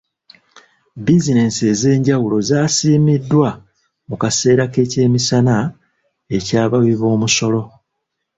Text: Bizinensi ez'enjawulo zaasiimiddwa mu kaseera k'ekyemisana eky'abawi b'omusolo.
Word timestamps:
Bizinensi 1.05 1.61
ez'enjawulo 1.73 2.37
zaasiimiddwa 2.49 3.49
mu 4.07 4.15
kaseera 4.21 4.63
k'ekyemisana 4.73 5.57
eky'abawi 6.37 6.91
b'omusolo. 6.99 7.61